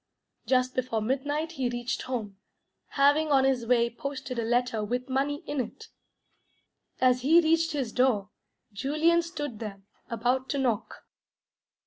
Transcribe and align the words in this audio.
Just 0.47 0.73
before 0.73 0.99
midnight 1.03 1.51
he 1.51 1.69
reached 1.69 2.01
home, 2.01 2.39
having 2.87 3.31
on 3.31 3.43
his 3.43 3.67
way 3.67 3.87
posted 3.87 4.39
a 4.39 4.43
letter 4.43 4.83
with 4.83 5.09
money 5.09 5.43
in 5.45 5.61
it. 5.61 5.89
As 6.99 7.21
he 7.21 7.39
reached 7.39 7.73
his 7.73 7.91
door, 7.93 8.31
Julian 8.73 9.21
stood 9.21 9.59
there, 9.59 9.83
about 10.09 10.49
to 10.49 10.57
knock. 10.57 11.05